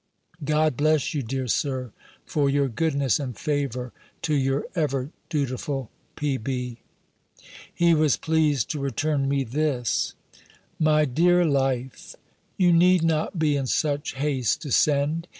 "God 0.43 0.75
bless 0.77 1.13
you, 1.13 1.21
dear 1.21 1.45
Sir, 1.45 1.91
for 2.25 2.49
your 2.49 2.67
goodness 2.67 3.19
and 3.19 3.37
favour 3.37 3.93
to 4.23 4.33
your 4.33 4.65
ever 4.73 5.11
dutiful 5.29 5.91
P.B." 6.15 6.79
He 7.71 7.93
was 7.93 8.17
pleased 8.17 8.71
to 8.71 8.79
return 8.79 9.29
me 9.29 9.43
this: 9.43 10.15
"MY 10.79 11.05
DEAR 11.05 11.45
LIFE, 11.45 12.15
"You 12.57 12.73
need 12.73 13.03
not 13.03 13.37
be 13.37 13.55
in 13.55 13.67
such 13.67 14.13
haste 14.15 14.63
to 14.63 14.71
send. 14.71 15.27